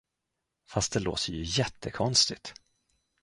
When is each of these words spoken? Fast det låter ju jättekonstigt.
Fast 0.69 0.93
det 0.93 0.99
låter 0.99 1.31
ju 1.31 1.43
jättekonstigt. 1.47 2.53